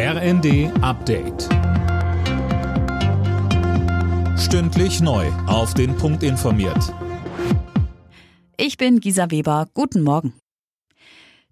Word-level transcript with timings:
RND 0.00 0.70
Update. 0.80 1.48
Stündlich 4.38 5.00
neu. 5.00 5.26
Auf 5.48 5.74
den 5.74 5.96
Punkt 5.96 6.22
informiert. 6.22 6.94
Ich 8.56 8.76
bin 8.76 9.00
Gisa 9.00 9.32
Weber. 9.32 9.66
Guten 9.74 10.02
Morgen. 10.02 10.34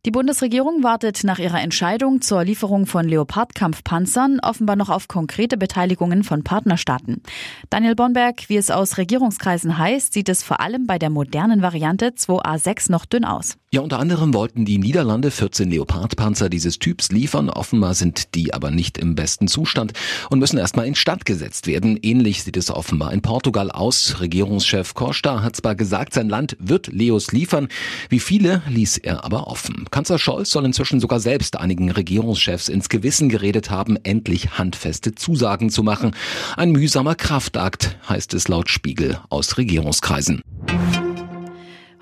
Die 0.04 0.12
Bundesregierung 0.12 0.84
wartet 0.84 1.24
nach 1.24 1.40
ihrer 1.40 1.60
Entscheidung 1.60 2.20
zur 2.20 2.44
Lieferung 2.44 2.86
von 2.86 3.08
Leopard-Kampfpanzern 3.08 4.38
offenbar 4.38 4.76
noch 4.76 4.90
auf 4.90 5.08
konkrete 5.08 5.56
Beteiligungen 5.56 6.22
von 6.22 6.44
Partnerstaaten. 6.44 7.22
Daniel 7.70 7.96
Bonberg, 7.96 8.48
wie 8.48 8.58
es 8.58 8.70
aus 8.70 8.96
Regierungskreisen 8.96 9.76
heißt, 9.76 10.12
sieht 10.12 10.28
es 10.28 10.44
vor 10.44 10.60
allem 10.60 10.86
bei 10.86 11.00
der 11.00 11.10
modernen 11.10 11.62
Variante 11.62 12.10
2A6 12.10 12.92
noch 12.92 13.06
dünn 13.06 13.24
aus. 13.24 13.58
Ja, 13.76 13.82
unter 13.82 13.98
anderem 13.98 14.32
wollten 14.32 14.64
die 14.64 14.78
Niederlande 14.78 15.30
14 15.30 15.68
Leopardpanzer 15.68 16.48
dieses 16.48 16.78
Typs 16.78 17.12
liefern. 17.12 17.50
Offenbar 17.50 17.92
sind 17.92 18.34
die 18.34 18.54
aber 18.54 18.70
nicht 18.70 18.96
im 18.96 19.14
besten 19.14 19.48
Zustand 19.48 19.92
und 20.30 20.38
müssen 20.38 20.56
erstmal 20.56 20.86
instand 20.86 21.26
gesetzt 21.26 21.66
werden. 21.66 21.98
Ähnlich 22.00 22.42
sieht 22.42 22.56
es 22.56 22.70
offenbar 22.70 23.12
in 23.12 23.20
Portugal 23.20 23.70
aus. 23.70 24.18
Regierungschef 24.18 24.94
Costa 24.94 25.42
hat 25.42 25.56
zwar 25.56 25.74
gesagt, 25.74 26.14
sein 26.14 26.30
Land 26.30 26.56
wird 26.58 26.86
Leos 26.86 27.32
liefern. 27.32 27.68
Wie 28.08 28.18
viele 28.18 28.62
ließ 28.66 28.96
er 28.96 29.26
aber 29.26 29.46
offen. 29.46 29.84
Kanzler 29.90 30.18
Scholz 30.18 30.52
soll 30.52 30.64
inzwischen 30.64 30.98
sogar 30.98 31.20
selbst 31.20 31.60
einigen 31.60 31.90
Regierungschefs 31.90 32.70
ins 32.70 32.88
Gewissen 32.88 33.28
geredet 33.28 33.68
haben, 33.68 33.98
endlich 34.04 34.56
handfeste 34.56 35.14
Zusagen 35.14 35.68
zu 35.68 35.82
machen. 35.82 36.16
Ein 36.56 36.72
mühsamer 36.72 37.14
Kraftakt, 37.14 37.98
heißt 38.08 38.32
es 38.32 38.48
laut 38.48 38.70
Spiegel 38.70 39.20
aus 39.28 39.58
Regierungskreisen. 39.58 40.40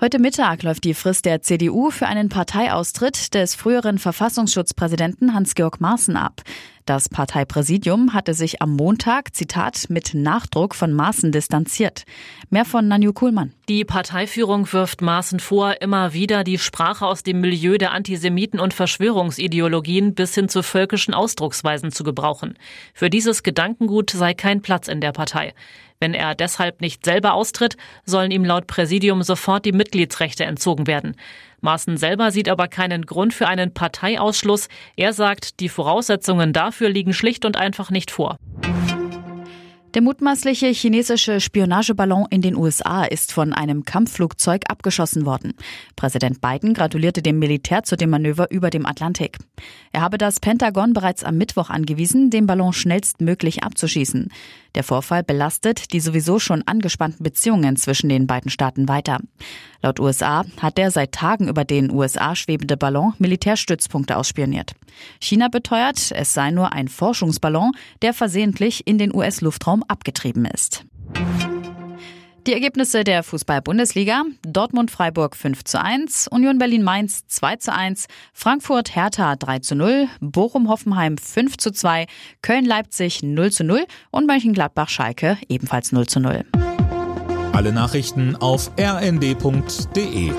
Heute 0.01 0.19
Mittag 0.19 0.63
läuft 0.63 0.83
die 0.83 0.93
Frist 0.93 1.23
der 1.23 1.41
CDU 1.41 1.89
für 1.89 2.05
einen 2.05 2.27
Parteiaustritt 2.27 3.33
des 3.33 3.55
früheren 3.55 3.97
Verfassungsschutzpräsidenten 3.97 5.33
Hans-Georg 5.33 5.79
Maaßen 5.79 6.17
ab. 6.17 6.41
Das 6.85 7.09
Parteipräsidium 7.09 8.13
hatte 8.13 8.35
sich 8.35 8.61
am 8.61 8.75
Montag, 8.75 9.33
Zitat, 9.33 9.89
mit 9.89 10.13
Nachdruck 10.13 10.75
von 10.75 10.93
Maaßen 10.93 11.31
distanziert. 11.31 12.03
Mehr 12.51 12.63
von 12.63 12.87
Nanju 12.87 13.11
Kuhlmann. 13.11 13.53
Die 13.67 13.83
Parteiführung 13.83 14.71
wirft 14.71 15.01
Maaßen 15.01 15.39
vor, 15.39 15.81
immer 15.81 16.13
wieder 16.13 16.43
die 16.43 16.59
Sprache 16.59 17.07
aus 17.07 17.23
dem 17.23 17.41
Milieu 17.41 17.79
der 17.79 17.91
Antisemiten 17.91 18.59
und 18.59 18.75
Verschwörungsideologien 18.75 20.13
bis 20.13 20.35
hin 20.35 20.47
zu 20.47 20.61
völkischen 20.61 21.15
Ausdrucksweisen 21.15 21.91
zu 21.91 22.03
gebrauchen. 22.03 22.55
Für 22.93 23.09
dieses 23.09 23.41
Gedankengut 23.41 24.11
sei 24.11 24.35
kein 24.35 24.61
Platz 24.61 24.87
in 24.87 25.01
der 25.01 25.11
Partei. 25.11 25.55
Wenn 25.99 26.13
er 26.13 26.35
deshalb 26.35 26.81
nicht 26.81 27.03
selber 27.03 27.33
austritt, 27.33 27.77
sollen 28.05 28.29
ihm 28.29 28.45
laut 28.45 28.67
Präsidium 28.67 29.23
sofort 29.23 29.65
die 29.65 29.71
Mitgliedsrechte 29.71 30.43
entzogen 30.43 30.85
werden. 30.85 31.15
Maaßen 31.65 31.97
selber 31.97 32.31
sieht 32.31 32.47
aber 32.47 32.67
keinen 32.67 33.05
Grund 33.05 33.33
für 33.33 33.47
einen 33.47 33.73
Parteiausschluss. 33.73 34.69
Er 34.95 35.13
sagt, 35.13 35.59
die 35.59 35.67
Voraussetzungen 35.67 36.53
dafür 36.53 36.89
liegen 36.89 37.11
schlicht 37.11 37.43
und 37.43 37.57
einfach 37.57 37.89
nicht 37.89 38.11
vor. 38.11 38.37
Der 39.95 40.01
mutmaßliche 40.01 40.67
chinesische 40.67 41.39
Spionageballon 41.39 42.27
in 42.29 42.41
den 42.41 42.57
USA 42.57 43.05
ist 43.05 43.31
von 43.31 43.53
einem 43.53 43.85
Kampfflugzeug 43.85 44.63
abgeschossen 44.67 45.25
worden. 45.25 45.53
Präsident 45.95 46.41
Biden 46.41 46.73
gratulierte 46.73 47.21
dem 47.21 47.39
Militär 47.39 47.83
zu 47.83 47.95
dem 47.95 48.09
Manöver 48.09 48.51
über 48.51 48.69
dem 48.69 48.85
Atlantik. 48.85 49.37
Er 49.93 50.01
habe 50.01 50.17
das 50.17 50.41
Pentagon 50.41 50.91
bereits 50.91 51.23
am 51.23 51.37
Mittwoch 51.37 51.69
angewiesen, 51.69 52.29
den 52.29 52.45
Ballon 52.45 52.73
schnellstmöglich 52.73 53.63
abzuschießen. 53.63 54.31
Der 54.75 54.83
Vorfall 54.83 55.23
belastet 55.23 55.93
die 55.93 56.01
sowieso 56.01 56.37
schon 56.37 56.61
angespannten 56.65 57.23
Beziehungen 57.23 57.77
zwischen 57.77 58.09
den 58.09 58.27
beiden 58.27 58.51
Staaten 58.51 58.87
weiter. 58.89 59.19
Laut 59.81 59.99
USA 59.99 60.43
hat 60.61 60.77
der 60.77 60.91
seit 60.91 61.13
Tagen 61.13 61.47
über 61.47 61.63
den 61.63 61.89
USA 61.91 62.35
schwebende 62.35 62.75
Ballon 62.75 63.13
Militärstützpunkte 63.17 64.17
ausspioniert. 64.17 64.73
China 65.19 65.47
beteuert, 65.47 66.11
es 66.11 66.33
sei 66.33 66.51
nur 66.51 66.73
ein 66.73 66.89
Forschungsballon, 66.89 67.71
der 68.01 68.13
versehentlich 68.13 68.85
in 68.85 68.97
den 68.97 69.15
US-Luftraum 69.15 69.83
abgetrieben 69.87 70.45
ist. 70.45 70.85
Die 72.47 72.53
Ergebnisse 72.53 73.03
der 73.03 73.23
Fußball-Bundesliga: 73.23 74.23
Dortmund-Freiburg 74.47 75.35
5 75.35 75.63
zu 75.63 75.81
1, 75.81 76.27
Union 76.27 76.59
Berlin-Mainz 76.59 77.25
2 77.27 77.55
zu 77.55 77.73
1, 77.73 78.05
Frankfurt-Hertha 78.33 79.35
3 79.35 79.59
zu 79.59 79.75
0, 79.75 80.07
Bochum-Hoffenheim 80.19 81.17
5 81.17 81.57
zu 81.57 81.71
2, 81.71 82.05
Köln-Leipzig 82.43 83.23
0 83.23 83.51
zu 83.51 83.63
0 83.63 83.85
und 84.11 84.27
Mönchengladbach-Schalke 84.27 85.39
ebenfalls 85.49 85.91
0 85.91 86.05
zu 86.05 86.19
0. 86.19 86.45
Alle 87.51 87.71
Nachrichten 87.71 88.35
auf 88.35 88.69
rnd.de 88.79 90.31